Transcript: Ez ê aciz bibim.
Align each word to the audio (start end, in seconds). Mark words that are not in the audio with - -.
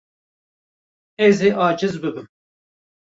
Ez 1.27 1.37
ê 1.47 1.49
aciz 1.67 1.95
bibim. 2.01 2.27